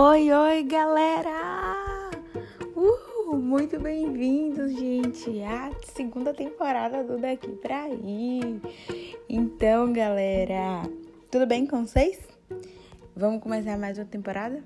Oi, 0.00 0.30
oi, 0.30 0.62
galera! 0.62 2.08
Uh, 2.76 3.36
muito 3.36 3.80
bem-vindos, 3.80 4.70
gente, 4.70 5.42
à 5.42 5.72
segunda 5.92 6.32
temporada 6.32 7.02
do 7.02 7.18
Daqui 7.18 7.50
Pra 7.56 7.82
Aí. 7.82 8.60
Então, 9.28 9.92
galera, 9.92 10.88
tudo 11.28 11.48
bem 11.48 11.66
com 11.66 11.84
vocês? 11.84 12.16
Vamos 13.16 13.42
começar 13.42 13.76
mais 13.76 13.98
uma 13.98 14.04
temporada? 14.04 14.62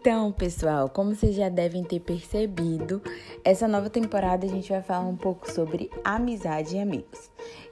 Então, 0.00 0.32
pessoal, 0.32 0.88
como 0.88 1.14
vocês 1.14 1.36
já 1.36 1.50
devem 1.50 1.84
ter 1.84 2.00
percebido, 2.00 3.02
essa 3.44 3.68
nova 3.68 3.90
temporada 3.90 4.46
a 4.46 4.48
gente 4.48 4.70
vai 4.70 4.80
falar 4.80 5.06
um 5.06 5.14
pouco 5.14 5.52
sobre 5.52 5.90
amizade 6.02 6.74
e 6.74 6.78
amigos. 6.78 7.30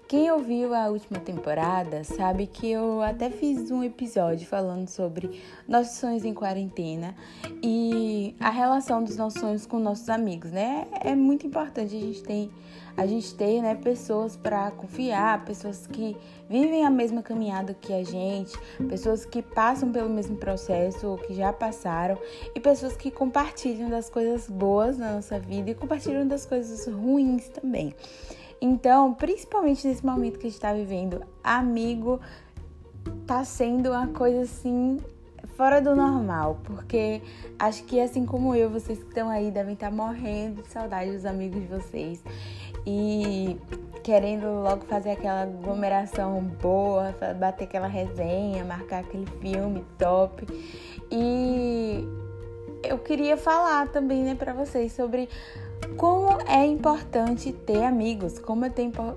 Quem 0.08 0.30
ouviu 0.30 0.74
a 0.74 0.88
última 0.88 1.20
temporada 1.20 2.02
sabe 2.02 2.46
que 2.46 2.70
eu 2.70 3.02
até 3.02 3.28
fiz 3.28 3.70
um 3.70 3.84
episódio 3.84 4.46
falando 4.46 4.88
sobre 4.88 5.38
nossos 5.68 5.98
sonhos 5.98 6.24
em 6.24 6.32
quarentena 6.32 7.14
e 7.62 8.34
a 8.40 8.48
relação 8.48 9.04
dos 9.04 9.18
nossos 9.18 9.38
sonhos 9.38 9.66
com 9.66 9.78
nossos 9.78 10.08
amigos, 10.08 10.50
né? 10.50 10.88
É 11.02 11.14
muito 11.14 11.46
importante 11.46 11.94
a 11.94 12.00
gente 12.00 12.22
ter 12.22 12.50
a 12.96 13.06
gente 13.06 13.32
ter 13.34 13.60
né, 13.60 13.74
pessoas 13.74 14.34
para 14.34 14.70
confiar, 14.70 15.44
pessoas 15.44 15.86
que 15.86 16.16
vivem 16.48 16.84
a 16.86 16.90
mesma 16.90 17.22
caminhada 17.22 17.72
que 17.72 17.92
a 17.92 18.02
gente, 18.02 18.58
pessoas 18.88 19.26
que 19.26 19.42
passam 19.42 19.92
pelo 19.92 20.08
mesmo 20.08 20.36
processo 20.36 21.06
ou 21.06 21.18
que 21.18 21.34
já 21.34 21.52
passaram 21.52 22.18
e 22.54 22.58
pessoas 22.58 22.96
que 22.96 23.10
compartilham 23.10 23.90
das 23.90 24.08
coisas 24.08 24.48
boas 24.48 24.96
na 24.96 25.12
nossa 25.12 25.38
vida 25.38 25.70
e 25.70 25.74
compartilham 25.74 26.26
das 26.26 26.46
coisas 26.46 26.92
ruins 26.92 27.48
também. 27.50 27.94
Então, 28.60 29.14
principalmente 29.14 29.86
nesse 29.86 30.04
momento 30.04 30.38
que 30.38 30.46
a 30.46 30.50
gente 30.50 30.56
está 30.56 30.72
vivendo, 30.72 31.22
amigo 31.42 32.20
tá 33.26 33.44
sendo 33.44 33.90
uma 33.90 34.08
coisa 34.08 34.42
assim 34.42 34.98
fora 35.56 35.80
do 35.80 35.94
normal, 35.94 36.60
porque 36.64 37.20
acho 37.58 37.84
que 37.84 38.00
assim 38.00 38.24
como 38.24 38.54
eu, 38.54 38.70
vocês 38.70 38.98
que 38.98 39.08
estão 39.08 39.28
aí 39.28 39.50
devem 39.50 39.74
estar 39.74 39.90
tá 39.90 39.94
morrendo 39.94 40.62
de 40.62 40.68
saudade 40.68 41.10
dos 41.10 41.24
amigos 41.24 41.60
de 41.60 41.66
vocês 41.66 42.22
e 42.86 43.56
querendo 44.02 44.46
logo 44.62 44.84
fazer 44.86 45.10
aquela 45.10 45.42
aglomeração 45.42 46.40
boa, 46.62 47.14
bater 47.38 47.64
aquela 47.64 47.88
resenha, 47.88 48.64
marcar 48.64 49.00
aquele 49.00 49.26
filme 49.40 49.84
top. 49.98 50.46
E 51.10 52.06
eu 52.82 52.98
queria 52.98 53.36
falar 53.36 53.88
também, 53.88 54.22
né, 54.22 54.34
para 54.34 54.52
vocês 54.52 54.92
sobre 54.92 55.28
como 55.96 56.38
é 56.46 56.64
importante 56.66 57.52
ter 57.52 57.82
amigos, 57.82 58.38
como 58.38 58.64
é, 58.64 58.72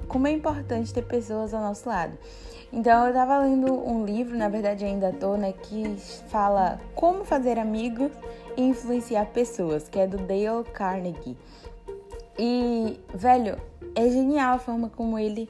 como 0.08 0.28
é 0.28 0.32
importante 0.32 0.94
ter 0.94 1.04
pessoas 1.04 1.54
ao 1.54 1.62
nosso 1.62 1.88
lado. 1.88 2.18
Então 2.74 3.08
eu 3.08 3.14
tava 3.14 3.38
lendo 3.40 3.74
um 3.88 4.06
livro, 4.06 4.38
na 4.38 4.48
verdade 4.48 4.86
ainda 4.86 5.12
tô, 5.12 5.36
né, 5.36 5.52
que 5.52 5.96
fala 6.30 6.80
como 6.96 7.26
fazer 7.26 7.60
amigos 7.60 8.12
e 8.56 8.62
influenciar 8.62 9.26
pessoas, 9.28 9.90
que 9.90 10.00
é 10.00 10.08
do 10.08 10.18
Dale 10.18 10.64
Carnegie. 10.74 11.38
E, 12.40 13.00
velho, 13.14 13.58
é 13.94 14.10
genial 14.10 14.56
a 14.56 14.60
forma 14.60 14.90
como 14.90 15.20
ele 15.20 15.50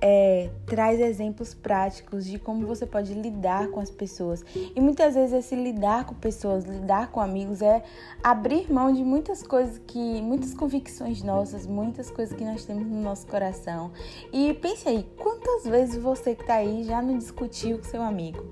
é, 0.00 0.50
traz 0.66 1.00
exemplos 1.00 1.54
práticos 1.54 2.24
de 2.24 2.38
como 2.38 2.66
você 2.66 2.86
pode 2.86 3.14
lidar 3.14 3.68
com 3.68 3.80
as 3.80 3.90
pessoas. 3.90 4.44
E 4.54 4.80
muitas 4.80 5.14
vezes 5.14 5.32
esse 5.32 5.56
lidar 5.56 6.04
com 6.04 6.14
pessoas, 6.14 6.64
lidar 6.64 7.10
com 7.10 7.20
amigos 7.20 7.62
é 7.62 7.82
abrir 8.22 8.72
mão 8.72 8.92
de 8.92 9.02
muitas 9.02 9.42
coisas 9.42 9.80
que, 9.86 10.22
muitas 10.22 10.54
convicções 10.54 11.22
nossas, 11.22 11.66
muitas 11.66 12.10
coisas 12.10 12.36
que 12.36 12.44
nós 12.44 12.64
temos 12.64 12.86
no 12.86 13.00
nosso 13.02 13.26
coração. 13.26 13.90
E 14.32 14.54
pense 14.54 14.88
aí, 14.88 15.06
quantas 15.16 15.64
vezes 15.64 15.96
você 16.00 16.34
que 16.34 16.44
tá 16.44 16.54
aí 16.54 16.84
já 16.84 17.02
não 17.02 17.18
discutiu 17.18 17.78
com 17.78 17.84
seu 17.84 18.02
amigo? 18.02 18.44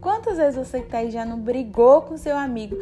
Quantas 0.00 0.36
vezes 0.36 0.56
você 0.56 0.80
que 0.80 0.88
tá 0.88 0.98
aí 0.98 1.10
já 1.10 1.24
não 1.24 1.40
brigou 1.40 2.02
com 2.02 2.16
seu 2.16 2.36
amigo? 2.36 2.76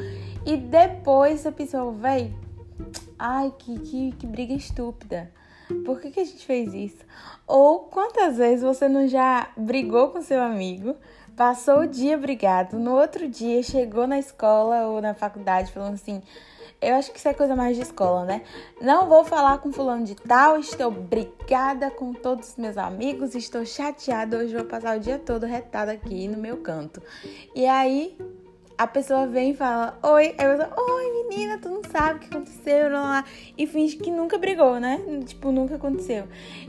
E 0.45 0.57
depois 0.57 1.41
você 1.41 1.51
pensou, 1.51 1.93
véi, 1.93 2.35
ai, 3.19 3.53
que, 3.59 3.79
que, 3.79 4.13
que 4.13 4.27
briga 4.27 4.53
estúpida. 4.53 5.31
Por 5.85 6.01
que, 6.01 6.11
que 6.11 6.21
a 6.21 6.25
gente 6.25 6.45
fez 6.45 6.75
isso? 6.75 7.05
Ou 7.47 7.81
quantas 7.81 8.37
vezes 8.37 8.63
você 8.63 8.89
não 8.89 9.07
já 9.09 9.49
brigou 9.57 10.09
com 10.09 10.21
seu 10.21 10.43
amigo, 10.43 10.97
passou 11.37 11.81
o 11.81 11.87
dia 11.87 12.17
brigado, 12.17 12.79
no 12.79 12.95
outro 12.95 13.29
dia 13.29 13.63
chegou 13.63 14.07
na 14.07 14.19
escola 14.19 14.87
ou 14.87 15.01
na 15.01 15.15
faculdade 15.15 15.73
falando 15.73 15.95
assim: 15.95 16.23
eu 16.81 16.97
acho 16.97 17.13
que 17.13 17.19
isso 17.19 17.29
é 17.29 17.35
coisa 17.35 17.57
mais 17.57 17.77
de 17.77 17.83
escola, 17.83 18.25
né? 18.25 18.43
Não 18.81 19.09
vou 19.09 19.25
falar 19.25 19.59
com 19.59 19.73
fulano 19.73 20.05
de 20.05 20.15
tal, 20.15 20.59
estou 20.59 20.91
brigada 20.91 21.91
com 21.91 22.13
todos 22.13 22.51
os 22.51 22.57
meus 22.57 22.77
amigos, 22.77 23.35
estou 23.35 23.65
chateada, 23.65 24.37
hoje 24.37 24.55
vou 24.55 24.65
passar 24.65 24.97
o 24.97 25.01
dia 25.01 25.19
todo 25.19 25.47
retada 25.47 25.93
aqui 25.93 26.29
no 26.29 26.37
meu 26.37 26.59
canto. 26.59 27.03
E 27.55 27.67
aí 27.67 28.19
a 28.77 28.87
pessoa 28.87 29.27
vem 29.27 29.53
e 29.53 29.55
fala, 29.55 29.99
oi, 30.03 30.35
aí 30.37 30.59
falo, 30.59 30.75
oi 30.77 30.94
menina, 31.29 31.59
tu 31.59 31.69
não 31.69 31.83
sabe 31.91 32.17
o 32.17 32.21
que 32.21 32.27
aconteceu, 32.27 32.91
lá, 32.91 33.03
lá, 33.03 33.25
e 33.57 33.67
finge 33.67 33.97
que 33.97 34.11
nunca 34.11 34.39
brigou, 34.39 34.79
né? 34.79 35.01
Tipo, 35.27 35.51
nunca 35.51 35.77
aconteceu. 35.77 36.25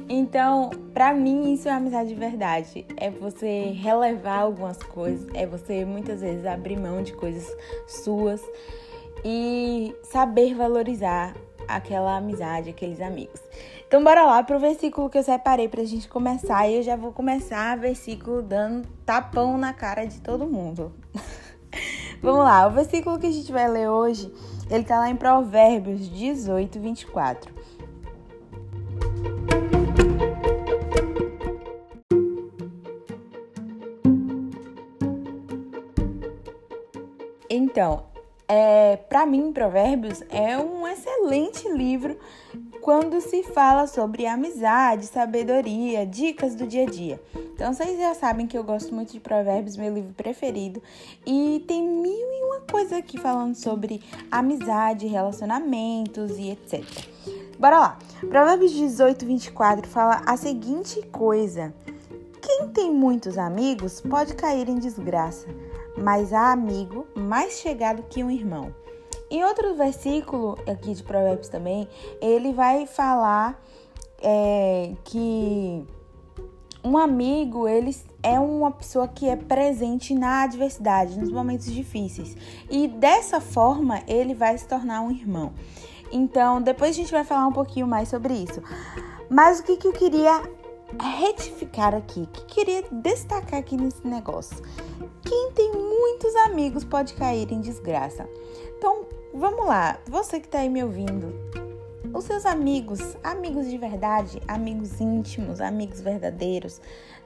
Então, 0.10 0.70
pra 0.94 1.14
mim, 1.14 1.54
isso 1.54 1.68
é 1.68 1.72
amizade 1.72 2.10
de 2.10 2.16
verdade. 2.16 2.86
É 2.98 3.10
você 3.10 3.72
relevar 3.72 4.40
algumas 4.40 4.78
coisas, 4.78 5.28
é 5.34 5.46
você 5.46 5.86
muitas 5.86 6.22
vezes 6.22 6.46
abrir 6.46 6.78
mão 6.78 7.04
de 7.04 7.14
coisas 7.14 7.46
suas 7.88 8.42
e 9.24 9.96
saber 10.04 10.54
valorizar 10.54 11.36
aquela 11.68 12.18
amizade, 12.18 12.70
aqueles 12.70 13.02
amigos. 13.02 13.42
Então, 13.88 14.04
bora 14.04 14.26
lá 14.26 14.44
pro 14.44 14.60
versículo 14.60 15.10
que 15.10 15.18
eu 15.18 15.24
separei 15.24 15.68
pra 15.68 15.84
gente 15.84 16.08
começar. 16.08 16.68
E 16.68 16.78
eu 16.78 16.84
já 16.84 16.96
vou 16.96 17.12
começar 17.12 17.78
o 17.78 17.82
versículo 17.82 18.42
dando 18.42 18.88
tapão 19.06 19.58
na 19.58 19.74
cara 19.74 20.06
de 20.06 20.20
todo 20.22 20.46
mundo. 20.48 20.94
Vamos 22.26 22.44
lá, 22.44 22.66
o 22.66 22.72
versículo 22.72 23.20
que 23.20 23.28
a 23.28 23.32
gente 23.32 23.52
vai 23.52 23.70
ler 23.70 23.88
hoje, 23.88 24.34
ele 24.68 24.82
está 24.82 24.98
lá 24.98 25.08
em 25.12 25.16
Provérbios 25.16 26.10
18, 26.10 26.80
24. 26.80 27.54
Então, 37.48 38.06
é, 38.48 38.98
para 38.98 39.28
mim, 39.28 39.54
Provérbios 39.54 40.24
é 40.32 40.58
um 40.58 40.88
excelente 40.88 41.70
livro 41.70 42.18
quando 42.82 43.22
se 43.22 43.44
fala 43.44 43.86
sobre 43.86 44.26
amizade, 44.26 45.06
sabedoria, 45.06 46.08
dicas 46.08 46.56
do 46.56 46.66
dia 46.66 46.88
a 46.88 46.90
dia. 46.90 47.22
Então 47.56 47.74
vocês 47.74 47.98
já 47.98 48.14
sabem 48.14 48.46
que 48.46 48.58
eu 48.58 48.66
gosto 48.66 48.94
muito 48.94 49.14
de 49.14 49.20
Provérbios, 49.22 49.78
meu 49.78 49.94
livro 49.94 50.14
preferido, 50.14 50.84
e 51.26 51.64
tem 51.66 51.88
mil 51.88 52.12
e 52.12 52.44
uma 52.44 52.60
coisa 52.70 52.98
aqui 52.98 53.18
falando 53.18 53.56
sobre 53.56 54.04
amizade, 54.30 55.08
relacionamentos 55.08 56.38
e 56.38 56.50
etc. 56.50 56.84
Bora 57.58 57.80
lá. 57.80 58.00
Provérbios 58.20 58.74
18, 58.74 59.26
24 59.26 59.88
fala 59.88 60.22
a 60.26 60.36
seguinte 60.36 61.02
coisa: 61.04 61.74
Quem 62.42 62.68
tem 62.68 62.92
muitos 62.92 63.38
amigos 63.38 64.02
pode 64.02 64.36
cair 64.36 64.68
em 64.68 64.76
desgraça, 64.76 65.48
mas 65.98 66.34
há 66.34 66.52
amigo 66.52 67.08
mais 67.16 67.54
chegado 67.60 68.04
que 68.04 68.22
um 68.22 68.30
irmão. 68.30 68.76
Em 69.32 69.46
outro 69.46 69.74
versículo 69.76 70.58
aqui 70.68 70.94
de 70.94 71.02
Provérbios 71.02 71.48
também, 71.48 71.88
ele 72.22 72.52
vai 72.52 72.86
falar 72.86 73.58
é, 74.22 74.94
que 75.06 75.88
um 76.86 77.00
amigo, 77.00 77.68
ele 77.68 77.96
é 78.22 78.40
uma 78.40 78.70
pessoa 78.70 79.08
que 79.08 79.28
é 79.28 79.36
presente 79.36 80.14
na 80.14 80.44
adversidade, 80.44 81.20
nos 81.20 81.32
momentos 81.32 81.72
difíceis. 81.74 82.38
E 82.70 82.88
dessa 82.88 83.42
forma, 83.42 84.04
ele 84.08 84.36
vai 84.36 84.56
se 84.56 84.68
tornar 84.68 85.02
um 85.02 85.10
irmão. 85.10 85.52
Então, 86.12 86.62
depois 86.62 86.92
a 86.92 86.94
gente 86.94 87.12
vai 87.12 87.24
falar 87.24 87.48
um 87.48 87.52
pouquinho 87.52 87.88
mais 87.88 88.10
sobre 88.10 88.36
isso. 88.36 88.62
Mas 89.28 89.60
o 89.60 89.64
que, 89.64 89.78
que 89.78 89.88
eu 89.88 89.94
queria 89.94 90.44
retificar 91.02 91.96
aqui, 91.96 92.22
o 92.22 92.28
que 92.28 92.42
eu 92.42 92.46
queria 92.46 92.84
destacar 92.92 93.60
aqui 93.60 93.76
nesse 93.76 94.06
negócio? 94.08 94.58
Quem 95.24 95.52
tem 95.54 95.72
muitos 95.74 96.36
amigos 96.46 96.84
pode 96.84 97.16
cair 97.16 97.52
em 97.52 97.62
desgraça. 97.62 98.30
Então, 98.78 99.08
vamos 99.34 99.66
lá, 99.66 99.98
você 100.08 100.40
que 100.40 100.46
está 100.46 100.60
aí 100.60 100.70
me 100.70 100.84
ouvindo, 100.84 101.34
os 102.16 102.24
seus 102.24 102.46
amigos, 102.46 103.18
amigos 103.22 103.70
de 103.70 103.78
verdade, 103.78 104.42
amigos 104.48 105.02
íntimos, 105.02 105.60
amigos 105.60 106.00
verdadeiros, 106.00 106.80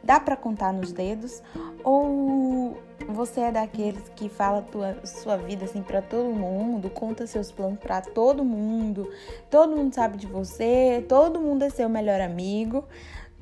dá 0.03 0.19
para 0.19 0.35
contar 0.35 0.73
nos 0.73 0.91
dedos? 0.91 1.43
Ou 1.83 2.75
você 3.07 3.41
é 3.41 3.51
daqueles 3.51 4.09
que 4.15 4.27
fala 4.27 4.63
tua, 4.63 4.97
sua 5.05 5.37
vida 5.37 5.65
assim 5.65 5.83
para 5.83 6.01
todo 6.01 6.31
mundo, 6.31 6.89
conta 6.89 7.27
seus 7.27 7.51
planos 7.51 7.77
para 7.77 8.01
todo 8.01 8.43
mundo, 8.43 9.07
todo 9.49 9.77
mundo 9.77 9.93
sabe 9.93 10.17
de 10.17 10.25
você, 10.25 11.05
todo 11.07 11.39
mundo 11.39 11.63
é 11.63 11.69
seu 11.69 11.87
melhor 11.87 12.19
amigo, 12.19 12.83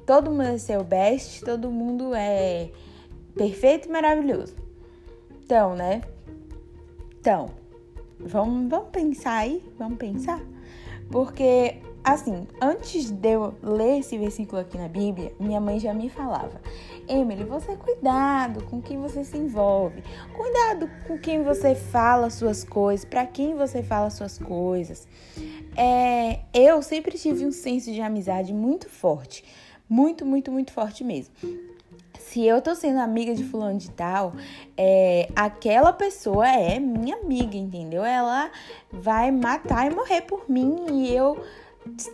todo 0.05 0.29
mundo 0.29 0.43
é 0.43 0.57
seu 0.57 0.83
best, 0.83 1.45
todo 1.45 1.71
mundo 1.71 2.13
é 2.13 2.69
perfeito 3.35 3.87
e 3.87 3.91
maravilhoso. 3.91 4.53
Então, 5.45 5.75
né? 5.75 6.01
Então, 7.21 7.51
vamos, 8.19 8.69
vamos 8.69 8.89
pensar 8.89 9.37
aí, 9.37 9.63
vamos 9.77 9.97
pensar. 9.97 10.41
Porque 11.11 11.81
assim, 12.03 12.47
antes 12.61 13.11
de 13.11 13.33
eu 13.33 13.53
ler 13.61 13.99
esse 13.99 14.17
versículo 14.17 14.61
aqui 14.61 14.77
na 14.77 14.87
Bíblia, 14.87 15.33
minha 15.39 15.59
mãe 15.59 15.79
já 15.79 15.93
me 15.93 16.09
falava: 16.09 16.61
Emily, 17.07 17.43
você 17.43 17.75
cuidado 17.75 18.63
com 18.65 18.81
quem 18.81 18.97
você 18.97 19.23
se 19.23 19.37
envolve, 19.37 20.01
cuidado 20.33 20.89
com 21.05 21.17
quem 21.17 21.43
você 21.43 21.75
fala 21.75 22.29
suas 22.29 22.63
coisas, 22.63 23.05
para 23.05 23.25
quem 23.25 23.55
você 23.55 23.83
fala 23.83 24.09
suas 24.09 24.37
coisas. 24.37 25.07
É, 25.75 26.39
eu 26.53 26.81
sempre 26.81 27.17
tive 27.17 27.45
um 27.45 27.51
senso 27.51 27.91
de 27.91 28.01
amizade 28.01 28.53
muito 28.53 28.89
forte, 28.89 29.43
muito, 29.87 30.25
muito, 30.25 30.51
muito 30.51 30.71
forte 30.71 31.03
mesmo 31.03 31.33
se 32.27 32.45
eu 32.45 32.61
tô 32.61 32.75
sendo 32.75 32.99
amiga 32.99 33.33
de 33.33 33.43
fulano 33.43 33.77
de 33.77 33.89
tal, 33.91 34.33
é, 34.75 35.29
aquela 35.35 35.93
pessoa 35.93 36.47
é 36.47 36.79
minha 36.79 37.15
amiga, 37.15 37.55
entendeu? 37.55 38.03
Ela 38.03 38.51
vai 38.91 39.31
matar 39.31 39.89
e 39.89 39.95
morrer 39.95 40.21
por 40.21 40.49
mim 40.49 40.87
e 40.91 41.13
eu 41.13 41.41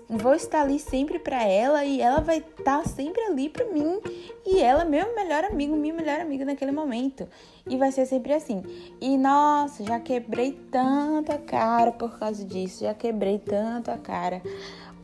vou 0.07 0.35
estar 0.35 0.61
ali 0.61 0.77
sempre 0.77 1.17
para 1.17 1.43
ela 1.43 1.83
e 1.83 1.99
ela 1.99 2.21
vai 2.21 2.37
estar 2.37 2.87
sempre 2.87 3.23
ali 3.23 3.49
para 3.49 3.65
mim 3.65 3.99
e 4.45 4.59
ela 4.59 4.83
é 4.83 4.85
meu 4.85 5.15
melhor 5.15 5.45
amigo, 5.45 5.75
minha 5.75 5.95
melhor 5.95 6.19
amiga 6.19 6.45
naquele 6.45 6.71
momento. 6.71 7.27
E 7.67 7.75
vai 7.75 7.91
ser 7.91 8.05
sempre 8.05 8.33
assim. 8.33 8.61
E 9.01 9.17
nossa, 9.17 9.83
já 9.83 9.99
quebrei 9.99 10.51
tanto 10.69 11.31
a 11.31 11.39
cara 11.39 11.91
por 11.91 12.19
causa 12.19 12.45
disso, 12.45 12.83
já 12.83 12.93
quebrei 12.93 13.39
tanto 13.39 13.89
a 13.89 13.97
cara 13.97 14.43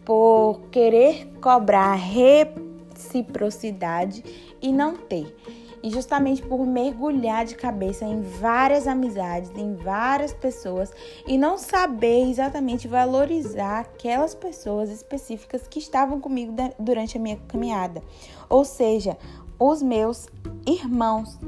por 0.05 0.61
querer 0.69 1.25
cobrar 1.41 1.95
reciprocidade 1.95 4.23
e 4.61 4.71
não 4.71 4.95
ter. 4.95 5.35
E 5.81 5.89
justamente 5.89 6.41
por 6.41 6.65
mergulhar 6.65 7.45
de 7.45 7.55
cabeça 7.55 8.03
em 8.03 8.21
várias 8.21 8.85
amizades, 8.85 9.49
em 9.55 9.75
várias 9.75 10.33
pessoas 10.33 10.91
e 11.25 11.37
não 11.37 11.57
saber 11.57 12.29
exatamente 12.29 12.87
valorizar 12.87 13.79
aquelas 13.79 14.35
pessoas 14.35 14.89
específicas 14.89 15.67
que 15.67 15.79
estavam 15.79 16.19
comigo 16.19 16.53
durante 16.77 17.17
a 17.17 17.21
minha 17.21 17.37
caminhada. 17.47 18.03
Ou 18.49 18.65
seja, 18.65 19.17
os 19.57 19.81
meus 19.81 20.27
irmãos, 20.67 21.39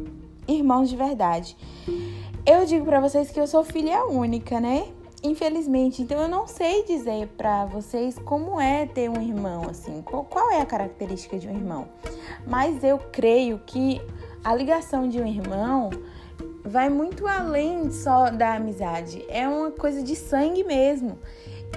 irmãos 0.47 0.89
de 0.89 0.95
verdade. 0.95 1.57
Eu 2.45 2.65
digo 2.65 2.85
para 2.85 3.01
vocês 3.01 3.31
que 3.31 3.39
eu 3.39 3.47
sou 3.47 3.63
filha 3.63 4.05
única, 4.05 4.59
né? 4.59 4.87
Infelizmente, 5.23 6.01
então 6.01 6.19
eu 6.19 6.27
não 6.27 6.47
sei 6.47 6.83
dizer 6.83 7.27
para 7.37 7.65
vocês 7.65 8.17
como 8.17 8.59
é 8.59 8.87
ter 8.87 9.07
um 9.07 9.21
irmão, 9.21 9.69
assim, 9.69 10.01
qual, 10.01 10.49
é 10.51 10.61
a 10.61 10.65
característica 10.65 11.37
de 11.37 11.47
um 11.47 11.51
irmão. 11.51 11.87
Mas 12.47 12.83
eu 12.83 12.97
creio 12.97 13.59
que 13.59 14.01
a 14.43 14.55
ligação 14.55 15.07
de 15.07 15.21
um 15.21 15.27
irmão 15.27 15.91
vai 16.65 16.89
muito 16.89 17.27
além 17.27 17.91
só 17.91 18.31
da 18.31 18.55
amizade, 18.55 19.23
é 19.29 19.47
uma 19.47 19.69
coisa 19.69 20.01
de 20.01 20.15
sangue 20.15 20.63
mesmo. 20.63 21.19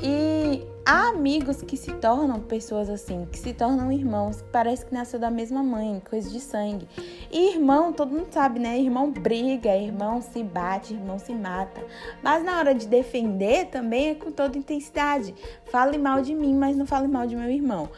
E 0.02 0.67
há 0.85 1.09
amigos 1.09 1.63
que 1.63 1.77
se 1.77 1.93
tornam 1.95 2.41
pessoas 2.41 2.91
assim, 2.91 3.27
que 3.31 3.39
se 3.39 3.55
tornam 3.55 3.91
irmãos, 3.91 4.45
parece 4.53 4.85
que 4.85 4.93
nasceu 4.93 5.19
da 5.19 5.31
mesma 5.31 5.63
mãe, 5.63 6.03
coisa 6.09 6.31
de 6.31 6.41
sangue. 6.41 6.87
E 7.31 7.55
irmão, 7.55 7.93
todo 7.93 8.13
mundo 8.13 8.29
sabe, 8.31 8.59
né? 8.61 8.79
Irmão 8.79 9.11
briga, 9.11 9.75
irmão 9.77 10.21
se 10.21 10.43
bate, 10.43 10.95
irmão 10.95 11.19
se 11.19 11.33
mata. 11.33 11.83
Mas 12.23 12.45
na 12.45 12.59
hora 12.59 12.75
de 12.75 12.87
defender 12.87 13.67
também 13.67 14.11
é 14.11 14.15
com 14.15 14.31
toda 14.31 14.59
intensidade. 14.59 15.35
Fale 15.67 15.97
mal 15.97 16.21
de 16.21 16.35
mim, 16.35 16.55
mas 16.55 16.77
não 16.77 16.87
fale 16.87 17.09
mal 17.09 17.27
de 17.27 17.35
meu 17.35 17.51
irmão. 17.51 17.89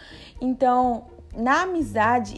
Então, 0.41 1.05
na 1.37 1.63
amizade 1.63 2.35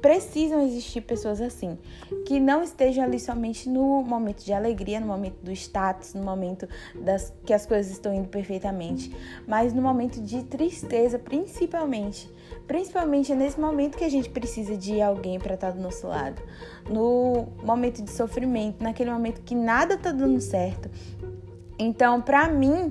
precisam 0.00 0.60
existir 0.62 1.00
pessoas 1.00 1.40
assim, 1.40 1.78
que 2.26 2.38
não 2.38 2.62
estejam 2.62 3.04
ali 3.04 3.18
somente 3.18 3.68
no 3.68 4.02
momento 4.02 4.44
de 4.44 4.52
alegria, 4.52 5.00
no 5.00 5.06
momento 5.06 5.42
do 5.42 5.50
status, 5.52 6.14
no 6.14 6.22
momento 6.22 6.68
das, 6.94 7.32
que 7.44 7.52
as 7.52 7.64
coisas 7.64 7.90
estão 7.90 8.12
indo 8.12 8.28
perfeitamente, 8.28 9.14
mas 9.46 9.72
no 9.72 9.80
momento 9.80 10.20
de 10.20 10.44
tristeza, 10.44 11.18
principalmente. 11.18 12.30
Principalmente 12.66 13.32
é 13.32 13.34
nesse 13.34 13.58
momento 13.58 13.96
que 13.96 14.04
a 14.04 14.08
gente 14.08 14.30
precisa 14.30 14.76
de 14.76 15.00
alguém 15.00 15.38
para 15.38 15.54
estar 15.54 15.72
do 15.72 15.80
nosso 15.80 16.06
lado. 16.06 16.40
No 16.88 17.48
momento 17.64 18.02
de 18.02 18.10
sofrimento, 18.10 18.82
naquele 18.82 19.10
momento 19.10 19.40
que 19.42 19.54
nada 19.54 19.94
está 19.94 20.12
dando 20.12 20.40
certo. 20.40 20.88
Então, 21.78 22.20
para 22.20 22.48
mim, 22.48 22.90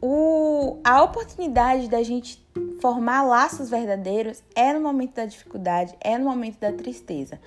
o, 0.00 0.78
a 0.82 1.02
oportunidade 1.02 1.88
da 1.88 2.02
gente 2.02 2.42
formar 2.82 3.22
laços 3.22 3.70
verdadeiros 3.70 4.42
é 4.56 4.72
no 4.72 4.80
momento 4.80 5.14
da 5.14 5.24
dificuldade, 5.24 5.94
é 6.00 6.18
no 6.18 6.24
momento 6.24 6.58
da 6.58 6.72
tristeza. 6.72 7.40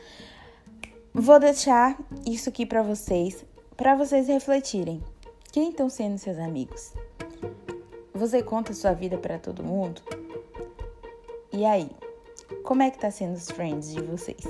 Vou 1.13 1.37
deixar 1.41 1.99
isso 2.25 2.47
aqui 2.47 2.65
para 2.65 2.81
vocês, 2.81 3.43
para 3.75 3.95
vocês 3.95 4.29
refletirem. 4.29 5.03
Quem 5.51 5.71
estão 5.71 5.89
sendo 5.89 6.17
seus 6.17 6.39
amigos? 6.39 6.93
Você 8.13 8.41
conta 8.41 8.73
sua 8.73 8.93
vida 8.93 9.17
para 9.17 9.37
todo 9.37 9.61
mundo? 9.61 10.01
E 11.51 11.65
aí, 11.65 11.91
como 12.63 12.81
é 12.81 12.89
que 12.89 12.97
tá 12.97 13.11
sendo 13.11 13.35
os 13.35 13.51
friends 13.51 13.93
de 13.93 14.01
vocês? 14.01 14.47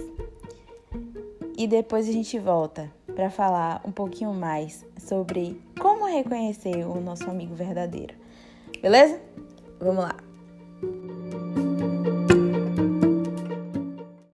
E 1.57 1.65
depois 1.65 2.07
a 2.07 2.11
gente 2.11 2.37
volta 2.37 2.91
para 3.15 3.31
falar 3.31 3.81
um 3.83 3.91
pouquinho 3.91 4.35
mais 4.35 4.85
sobre 4.99 5.59
como 5.81 6.05
reconhecer 6.05 6.85
o 6.85 7.01
nosso 7.01 7.27
amigo 7.27 7.55
verdadeiro. 7.55 8.13
Beleza? 8.83 9.19
Vamos 9.79 10.03
lá. 10.03 10.25